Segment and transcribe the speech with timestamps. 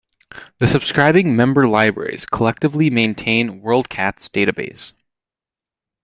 [0.57, 4.93] The subscribing member libraries collectively maintain WorldCat's database.